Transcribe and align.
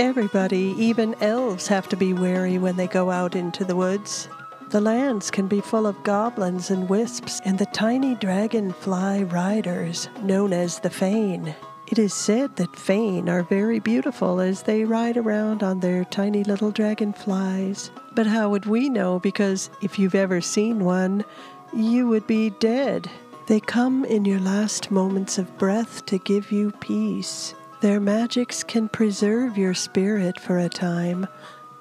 Everybody, 0.00 0.74
even 0.78 1.14
elves, 1.20 1.66
have 1.66 1.86
to 1.90 1.96
be 1.96 2.14
wary 2.14 2.56
when 2.56 2.76
they 2.76 2.86
go 2.86 3.10
out 3.10 3.36
into 3.36 3.66
the 3.66 3.76
woods. 3.76 4.30
The 4.70 4.80
lands 4.80 5.30
can 5.30 5.46
be 5.46 5.60
full 5.60 5.86
of 5.86 6.02
goblins 6.04 6.70
and 6.70 6.88
wisps 6.88 7.38
and 7.44 7.58
the 7.58 7.66
tiny 7.66 8.14
dragonfly 8.14 9.24
riders 9.24 10.08
known 10.22 10.54
as 10.54 10.78
the 10.78 10.88
Fane. 10.88 11.54
It 11.86 11.98
is 11.98 12.14
said 12.14 12.56
that 12.56 12.76
Fane 12.76 13.28
are 13.28 13.42
very 13.42 13.78
beautiful 13.78 14.40
as 14.40 14.62
they 14.62 14.84
ride 14.84 15.18
around 15.18 15.62
on 15.62 15.80
their 15.80 16.06
tiny 16.06 16.44
little 16.44 16.70
dragonflies. 16.70 17.90
But 18.14 18.26
how 18.26 18.48
would 18.48 18.64
we 18.64 18.88
know? 18.88 19.18
Because 19.18 19.68
if 19.82 19.98
you've 19.98 20.14
ever 20.14 20.40
seen 20.40 20.82
one, 20.82 21.26
you 21.74 22.08
would 22.08 22.26
be 22.26 22.48
dead. 22.48 23.10
They 23.48 23.60
come 23.60 24.06
in 24.06 24.24
your 24.24 24.40
last 24.40 24.90
moments 24.90 25.36
of 25.36 25.58
breath 25.58 26.06
to 26.06 26.16
give 26.16 26.50
you 26.50 26.70
peace. 26.80 27.54
Their 27.80 27.98
magics 27.98 28.62
can 28.62 28.90
preserve 28.90 29.56
your 29.56 29.72
spirit 29.72 30.38
for 30.38 30.58
a 30.58 30.68
time, 30.68 31.26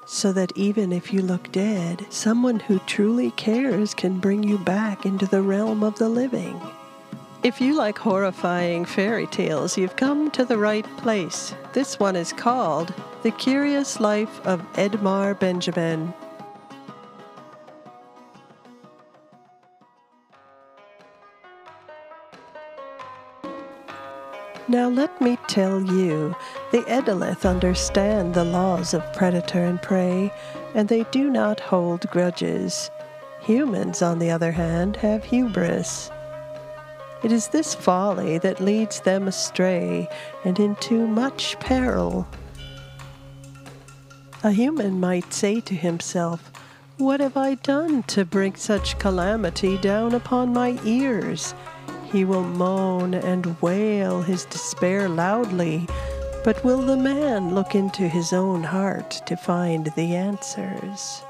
so 0.05 0.31
that 0.31 0.55
even 0.55 0.93
if 0.93 1.11
you 1.11 1.21
look 1.21 1.51
dead, 1.51 2.07
someone 2.09 2.61
who 2.61 2.79
truly 2.87 3.31
cares 3.31 3.93
can 3.93 4.19
bring 4.19 4.41
you 4.41 4.57
back 4.59 5.05
into 5.05 5.25
the 5.25 5.41
realm 5.41 5.83
of 5.83 5.97
the 5.97 6.07
living. 6.07 6.61
If 7.43 7.59
you 7.59 7.75
like 7.75 7.97
horrifying 7.97 8.85
fairy 8.85 9.27
tales, 9.27 9.77
you've 9.77 9.97
come 9.97 10.31
to 10.31 10.45
the 10.45 10.57
right 10.57 10.85
place. 10.97 11.53
This 11.73 11.99
one 11.99 12.15
is 12.15 12.31
called 12.31 12.93
The 13.23 13.31
Curious 13.31 13.99
Life 13.99 14.39
of 14.47 14.61
Edmar 14.73 15.37
Benjamin. 15.37 16.13
Now 24.69 24.87
let 24.87 25.19
me 25.19 25.35
tell 25.47 25.81
you, 25.81 26.35
the 26.71 26.83
Edelith 26.83 27.43
understand 27.43 28.35
the 28.35 28.43
laws 28.43 28.93
of 28.93 29.13
predator 29.13 29.63
and 29.63 29.81
prey, 29.81 30.31
and 30.75 30.87
they 30.87 31.05
do 31.05 31.31
not 31.31 31.59
hold 31.59 32.07
grudges. 32.11 32.91
Humans, 33.41 34.03
on 34.03 34.19
the 34.19 34.29
other 34.29 34.51
hand, 34.51 34.97
have 34.97 35.23
hubris. 35.23 36.11
It 37.23 37.31
is 37.31 37.47
this 37.47 37.73
folly 37.73 38.37
that 38.37 38.61
leads 38.61 38.99
them 38.99 39.27
astray 39.27 40.07
and 40.45 40.59
into 40.59 41.07
much 41.07 41.59
peril. 41.59 42.27
A 44.43 44.51
human 44.51 44.99
might 44.99 45.33
say 45.33 45.61
to 45.61 45.73
himself, 45.73 46.51
What 46.99 47.21
have 47.21 47.37
I 47.37 47.55
done 47.55 48.03
to 48.03 48.23
bring 48.23 48.55
such 48.55 48.99
calamity 48.99 49.79
down 49.79 50.13
upon 50.13 50.53
my 50.53 50.79
ears? 50.85 51.55
He 52.11 52.25
will 52.25 52.43
moan 52.43 53.13
and 53.13 53.61
wail 53.61 54.21
his 54.21 54.45
despair 54.45 55.07
loudly, 55.07 55.87
but 56.43 56.63
will 56.63 56.81
the 56.81 56.97
man 56.97 57.53
look 57.53 57.75
into 57.75 58.07
his 58.07 58.33
own 58.33 58.63
heart 58.63 59.21
to 59.27 59.35
find 59.35 59.91
the 59.95 60.15
answers? 60.15 61.21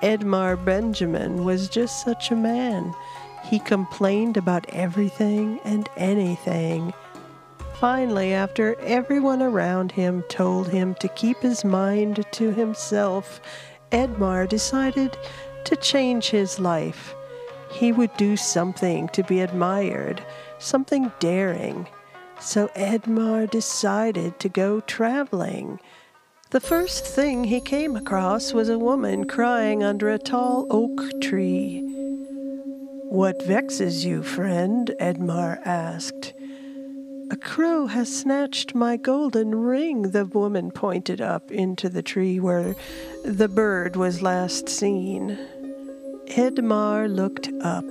Edmar 0.00 0.56
Benjamin 0.56 1.44
was 1.44 1.68
just 1.68 2.04
such 2.04 2.30
a 2.30 2.36
man. 2.36 2.94
He 3.44 3.58
complained 3.58 4.36
about 4.36 4.68
everything 4.68 5.58
and 5.64 5.88
anything. 5.96 6.94
Finally, 7.80 8.34
after 8.34 8.78
everyone 8.80 9.42
around 9.42 9.90
him 9.90 10.22
told 10.28 10.68
him 10.68 10.94
to 10.96 11.08
keep 11.08 11.38
his 11.38 11.64
mind 11.64 12.24
to 12.30 12.52
himself, 12.52 13.40
Edmar 13.90 14.48
decided 14.48 15.16
to 15.64 15.74
change 15.74 16.30
his 16.30 16.60
life. 16.60 17.14
He 17.70 17.92
would 17.92 18.16
do 18.16 18.36
something 18.36 19.08
to 19.08 19.22
be 19.22 19.40
admired, 19.40 20.24
something 20.58 21.12
daring. 21.20 21.86
So 22.40 22.68
Edmar 22.68 23.50
decided 23.50 24.38
to 24.40 24.48
go 24.48 24.80
traveling. 24.80 25.80
The 26.50 26.60
first 26.60 27.04
thing 27.04 27.44
he 27.44 27.60
came 27.60 27.94
across 27.94 28.52
was 28.52 28.68
a 28.68 28.78
woman 28.78 29.26
crying 29.26 29.82
under 29.82 30.08
a 30.08 30.18
tall 30.18 30.66
oak 30.70 31.20
tree. 31.20 31.82
What 33.10 33.42
vexes 33.42 34.04
you, 34.04 34.22
friend? 34.22 34.94
Edmar 35.00 35.60
asked. 35.66 36.32
A 37.30 37.36
crow 37.36 37.86
has 37.86 38.14
snatched 38.14 38.74
my 38.74 38.96
golden 38.96 39.54
ring, 39.54 40.12
the 40.12 40.24
woman 40.24 40.70
pointed 40.70 41.20
up 41.20 41.50
into 41.50 41.90
the 41.90 42.02
tree 42.02 42.40
where 42.40 42.74
the 43.24 43.48
bird 43.48 43.96
was 43.96 44.22
last 44.22 44.70
seen. 44.70 45.38
Edmar 46.36 47.08
looked 47.08 47.50
up, 47.62 47.84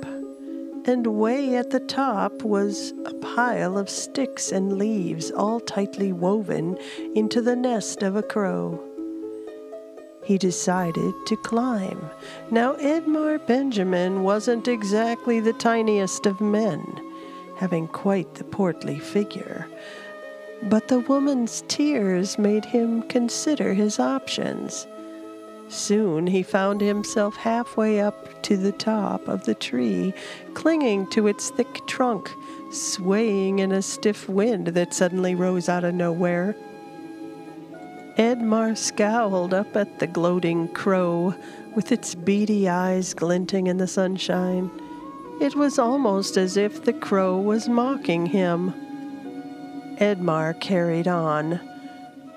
and 0.86 1.06
way 1.08 1.56
at 1.56 1.72
the 1.72 1.80
top 1.80 2.44
was 2.44 2.94
a 3.06 3.14
pile 3.16 3.78
of 3.78 3.90
sticks 3.90 4.52
and 4.52 4.78
leaves 4.78 5.32
all 5.32 5.60
tightly 5.60 6.12
woven 6.12 6.78
into 7.16 7.42
the 7.42 7.56
nest 7.56 8.04
of 8.04 8.16
a 8.16 8.24
crow 8.24 8.84
he 10.28 10.38
decided 10.38 11.14
to 11.26 11.38
climb. 11.38 12.10
Now, 12.52 12.74
Edmar 12.76 13.38
Benjamin 13.48 14.24
wasn't 14.24 14.68
exactly 14.68 15.40
the 15.40 15.54
tiniest 15.54 16.26
of 16.26 16.42
men, 16.42 16.84
having 17.56 17.88
quite 17.88 18.36
the 18.36 18.44
portly 18.44 19.00
figure. 19.00 19.66
But 20.64 20.90
the 20.90 21.00
woman's 21.00 21.64
tears 21.70 22.38
made 22.38 22.66
him 22.66 23.04
consider 23.04 23.74
his 23.74 24.00
options. 24.00 24.86
Soon 25.70 26.28
he 26.28 26.44
found 26.44 26.80
himself 26.82 27.36
halfway 27.36 28.00
up 28.00 28.42
to 28.44 28.56
the 28.56 28.72
top 28.72 29.28
of 29.28 29.46
the 29.46 29.56
tree, 29.56 30.14
clinging 30.54 31.08
to 31.08 31.28
its 31.28 31.50
thick 31.50 31.86
trunk, 31.88 32.32
swaying 32.72 33.60
in 33.60 33.72
a 33.72 33.82
stiff 33.82 34.30
wind 34.30 34.68
that 34.68 34.94
suddenly 34.94 35.36
rose 35.36 35.68
out 35.68 35.84
of 35.84 35.94
nowhere. 35.94 36.56
Edmar 38.18 38.76
scowled 38.76 39.54
up 39.54 39.76
at 39.76 40.00
the 40.00 40.08
gloating 40.08 40.68
crow, 40.70 41.36
with 41.76 41.92
its 41.92 42.16
beady 42.16 42.68
eyes 42.68 43.14
glinting 43.14 43.68
in 43.68 43.78
the 43.78 43.88
sunshine. 43.88 44.72
It 45.40 45.56
was 45.56 45.78
almost 45.78 46.36
as 46.38 46.58
if 46.58 46.84
the 46.84 46.94
crow 46.94 47.38
was 47.38 47.70
mocking 47.70 48.26
him. 48.26 48.74
Edmar 50.00 50.60
carried 50.60 51.08
on. 51.08 51.60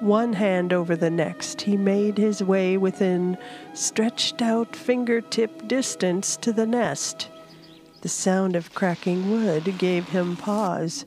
One 0.00 0.32
hand 0.32 0.72
over 0.72 0.96
the 0.96 1.10
next, 1.10 1.60
he 1.60 1.76
made 1.76 2.16
his 2.16 2.42
way 2.42 2.78
within 2.78 3.36
stretched 3.74 4.40
out 4.40 4.74
fingertip 4.74 5.68
distance 5.68 6.38
to 6.38 6.54
the 6.54 6.66
nest. 6.66 7.28
The 8.00 8.08
sound 8.08 8.56
of 8.56 8.74
cracking 8.74 9.30
wood 9.30 9.76
gave 9.76 10.08
him 10.08 10.36
pause. 10.36 11.04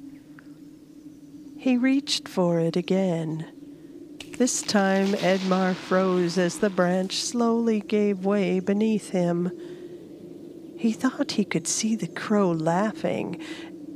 He 1.58 1.76
reached 1.76 2.28
for 2.28 2.60
it 2.60 2.76
again. 2.76 3.48
This 4.38 4.62
time 4.62 5.16
Edmar 5.16 5.74
froze 5.74 6.38
as 6.38 6.60
the 6.60 6.70
branch 6.70 7.16
slowly 7.16 7.80
gave 7.80 8.26
way 8.26 8.60
beneath 8.60 9.10
him. 9.10 9.52
He 10.78 10.92
thought 10.92 11.32
he 11.32 11.46
could 11.46 11.68
see 11.68 11.96
the 11.96 12.08
crow 12.08 12.52
laughing 12.52 13.42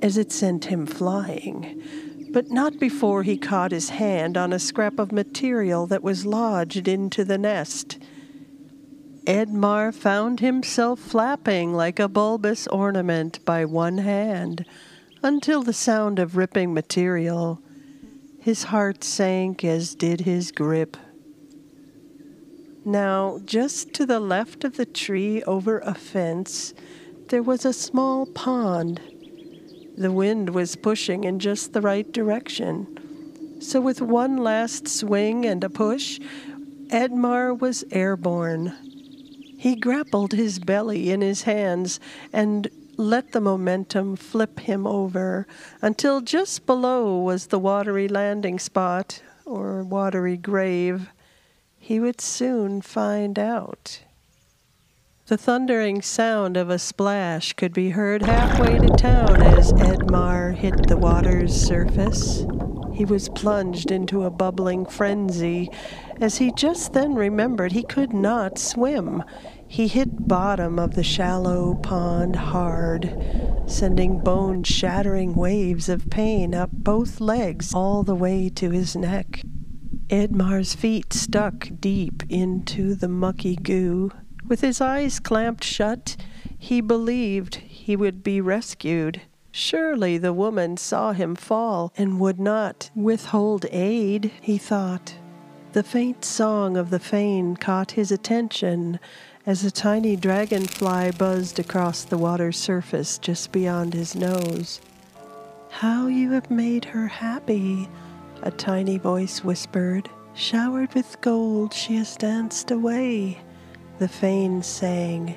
as 0.02 0.18
it 0.18 0.32
sent 0.32 0.66
him 0.66 0.86
flying, 0.88 1.84
but 2.38 2.52
not 2.52 2.80
before 2.80 3.24
he 3.24 3.36
caught 3.36 3.72
his 3.72 3.90
hand 3.90 4.38
on 4.38 4.54
a 4.54 4.60
scrap 4.60 5.00
of 5.00 5.12
material 5.12 5.88
that 5.88 6.04
was 6.04 6.24
lodged 6.24 6.88
into 6.88 7.26
the 7.26 7.36
nest. 7.40 7.98
Edmar 9.26 9.92
found 9.92 10.40
himself 10.40 11.00
flapping 11.00 11.74
like 11.74 11.98
a 11.98 12.08
bulbous 12.08 12.68
ornament 12.68 13.44
by 13.44 13.66
one 13.66 13.98
hand 13.98 14.64
until 15.24 15.64
the 15.64 15.74
sound 15.74 16.20
of 16.20 16.38
ripping 16.38 16.76
material 16.76 17.60
his 18.40 18.66
heart 18.66 19.04
sank, 19.04 19.64
as 19.64 19.96
did 19.96 20.22
his 20.22 20.52
grip. 20.52 20.96
Now, 22.86 23.42
just 23.46 23.94
to 23.94 24.06
the 24.06 24.20
left 24.20 24.64
of 24.64 24.78
the 24.78 24.86
tree 24.86 25.42
over 25.46 25.80
a 25.80 25.96
fence, 25.96 26.76
there 27.30 27.42
was 27.42 27.66
a 27.66 27.74
small 27.74 28.28
pond. 28.28 29.02
The 29.98 30.12
wind 30.12 30.52
was 30.52 30.76
pushing 30.76 31.24
in 31.24 31.40
just 31.40 31.74
the 31.74 31.82
right 31.82 32.12
direction. 32.12 33.58
So, 33.60 33.82
with 33.82 34.00
one 34.00 34.38
last 34.38 34.88
swing 34.88 35.44
and 35.44 35.64
a 35.64 35.70
push, 35.70 36.20
Edmar 36.90 37.60
was 37.60 37.84
airborne. 37.90 38.76
He 39.58 39.76
grappled 39.76 40.34
his 40.34 40.60
belly 40.60 41.10
in 41.10 41.22
his 41.22 41.42
hands 41.42 42.00
and 42.32 42.70
let 42.96 43.32
the 43.32 43.42
momentum 43.42 44.16
flip 44.16 44.60
him 44.60 44.86
over 44.86 45.48
until 45.82 46.22
just 46.22 46.68
below 46.68 47.18
was 47.18 47.48
the 47.48 47.58
watery 47.58 48.08
landing 48.08 48.60
spot 48.60 49.24
or 49.46 49.84
watery 49.84 50.38
grave. 50.38 51.10
He 51.80 52.00
would 52.00 52.22
soon 52.22 52.82
find 52.82 53.40
out. 53.40 54.02
The 55.28 55.38
thundering 55.38 56.02
sound 56.02 56.56
of 56.56 56.70
a 56.70 56.80
splash 56.80 57.52
could 57.52 57.74
be 57.74 57.90
heard 57.90 58.22
halfway 58.22 58.80
to 58.80 58.88
town 58.96 59.42
as 59.42 59.74
Edmar 59.74 60.56
hit 60.56 60.88
the 60.88 60.96
water's 60.96 61.54
surface. 61.54 62.46
He 62.94 63.04
was 63.04 63.28
plunged 63.28 63.92
into 63.92 64.24
a 64.24 64.30
bubbling 64.30 64.86
frenzy 64.86 65.70
as 66.22 66.38
he 66.38 66.54
just 66.54 66.94
then 66.94 67.14
remembered 67.14 67.74
he 67.74 67.84
could 67.84 68.14
not 68.14 68.58
swim. 68.58 69.22
He 69.68 69.90
hit 69.90 70.30
bottom 70.30 70.80
of 70.80 70.96
the 70.96 71.04
shallow 71.04 71.76
pond 71.76 72.38
hard, 72.38 73.14
sending 73.66 74.20
bone 74.20 74.64
shattering 74.64 75.36
waves 75.36 75.90
of 75.90 76.10
pain 76.10 76.56
up 76.56 76.72
both 76.72 77.20
legs 77.20 77.74
all 77.74 78.02
the 78.04 78.16
way 78.16 78.48
to 78.56 78.70
his 78.70 78.96
neck. 78.96 79.42
Edmar's 80.08 80.74
feet 80.74 81.12
stuck 81.12 81.68
deep 81.82 82.24
into 82.30 82.96
the 82.96 83.10
mucky 83.10 83.58
goo. 83.58 84.10
With 84.48 84.62
his 84.62 84.80
eyes 84.80 85.20
clamped 85.20 85.64
shut, 85.64 86.16
he 86.58 86.82
believed 86.82 87.56
he 87.56 87.96
would 87.96 88.24
be 88.24 88.40
rescued. 88.40 89.22
Surely 89.52 90.18
the 90.18 90.34
woman 90.34 90.78
saw 90.78 91.12
him 91.12 91.36
fall 91.36 91.92
and 91.98 92.20
would 92.20 92.40
not 92.40 92.90
withhold 92.96 93.66
aid, 93.72 94.32
he 94.42 94.58
thought. 94.58 95.16
The 95.74 95.84
faint 95.84 96.24
song 96.24 96.78
of 96.78 96.90
the 96.90 97.00
fane 97.00 97.58
caught 97.58 97.92
his 97.92 98.12
attention 98.12 99.00
as 99.46 99.64
a 99.64 99.72
tiny 99.72 100.16
dragonfly 100.16 101.12
buzzed 101.18 101.60
across 101.60 102.04
the 102.04 102.18
water's 102.18 102.58
surface 102.58 103.18
just 103.18 103.52
beyond 103.52 103.94
his 103.94 104.16
nose. 104.16 104.80
How 105.70 106.08
you 106.08 106.32
have 106.32 106.50
made 106.50 106.86
her 106.86 107.08
happy, 107.08 107.90
a 108.42 108.52
tiny 108.52 108.98
voice 108.98 109.44
whispered. 109.44 110.10
Showered 110.34 110.94
with 110.94 111.20
gold, 111.22 111.74
she 111.74 111.96
has 111.96 112.16
danced 112.16 112.72
away, 112.72 113.40
the 114.00 114.08
fane 114.08 114.62
sang. 114.62 115.36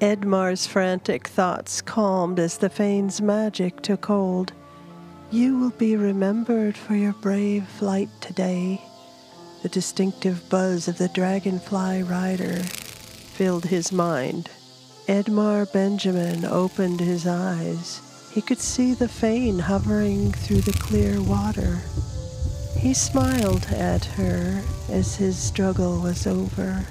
Edmar's 0.00 0.66
frantic 0.66 1.28
thoughts 1.28 1.80
calmed 1.80 2.38
as 2.38 2.58
the 2.58 2.68
fane's 2.68 3.22
magic 3.22 3.80
took 3.82 4.06
hold. 4.06 4.52
You 5.30 5.58
will 5.58 5.70
be 5.70 5.96
remembered 5.96 6.76
for 6.76 6.94
your 6.94 7.14
brave 7.14 7.66
flight 7.66 8.10
today. 8.20 8.82
The 9.62 9.68
distinctive 9.68 10.48
buzz 10.50 10.88
of 10.88 10.98
the 10.98 11.08
dragonfly 11.08 12.02
rider 12.02 12.62
filled 12.62 13.64
his 13.64 13.92
mind. 13.92 14.50
Edmar 15.08 15.72
Benjamin 15.72 16.44
opened 16.44 17.00
his 17.00 17.26
eyes. 17.26 18.30
He 18.34 18.42
could 18.42 18.58
see 18.58 18.92
the 18.94 19.08
fane 19.08 19.58
hovering 19.58 20.32
through 20.32 20.62
the 20.62 20.72
clear 20.72 21.22
water. 21.22 21.78
He 22.76 22.92
smiled 22.92 23.66
at 23.70 24.04
her 24.04 24.62
as 24.90 25.16
his 25.16 25.38
struggle 25.38 26.00
was 26.00 26.26
over. 26.26 26.84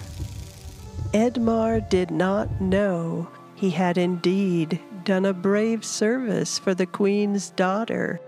Edmar 1.13 1.81
did 1.89 2.09
not 2.09 2.61
know 2.61 3.27
he 3.53 3.71
had 3.71 3.97
indeed 3.97 4.79
done 5.03 5.25
a 5.25 5.33
brave 5.33 5.83
service 5.83 6.57
for 6.57 6.73
the 6.73 6.85
Queen's 6.85 7.49
daughter. 7.49 8.21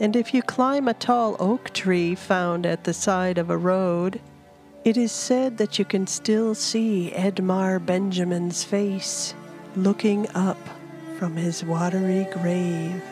And 0.00 0.16
if 0.16 0.32
you 0.32 0.42
climb 0.42 0.88
a 0.88 0.94
tall 0.94 1.36
oak 1.38 1.74
tree 1.74 2.14
found 2.14 2.64
at 2.64 2.84
the 2.84 2.94
side 2.94 3.36
of 3.36 3.50
a 3.50 3.58
road, 3.58 4.20
it 4.84 4.96
is 4.96 5.12
said 5.12 5.58
that 5.58 5.78
you 5.78 5.84
can 5.84 6.06
still 6.06 6.54
see 6.54 7.12
Edmar 7.14 7.78
Benjamin's 7.78 8.64
face 8.64 9.34
looking 9.76 10.26
up 10.34 10.58
from 11.18 11.36
his 11.36 11.62
watery 11.62 12.26
grave. 12.32 13.02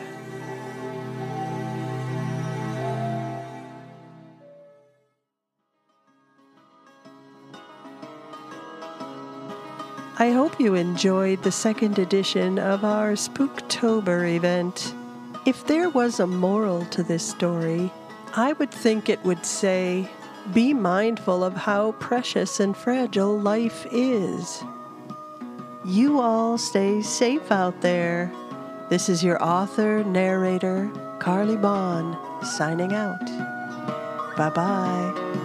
I 10.17 10.29
hope 10.29 10.59
you 10.59 10.75
enjoyed 10.75 11.41
the 11.41 11.51
second 11.51 11.97
edition 11.97 12.59
of 12.59 12.85
our 12.85 13.13
Spooktober 13.13 14.35
event. 14.35 14.93
If 15.47 15.65
there 15.65 15.89
was 15.89 16.19
a 16.19 16.27
moral 16.27 16.85
to 16.85 17.01
this 17.01 17.27
story, 17.27 17.91
I 18.35 18.53
would 18.53 18.69
think 18.69 19.09
it 19.09 19.23
would 19.23 19.43
say, 19.43 20.07
be 20.53 20.71
mindful 20.71 21.43
of 21.43 21.55
how 21.55 21.93
precious 21.93 22.59
and 22.59 22.77
fragile 22.77 23.39
life 23.39 23.87
is. 23.91 24.63
You 25.83 26.19
all 26.19 26.59
stay 26.59 27.01
safe 27.01 27.51
out 27.51 27.81
there. 27.81 28.31
This 28.89 29.09
is 29.09 29.23
your 29.23 29.41
author, 29.43 30.03
narrator, 30.03 30.91
Karleigh 31.17 31.59
Bon, 31.59 32.15
signing 32.45 32.93
out. 32.93 33.25
Bye 34.37 34.51
bye. 34.51 35.42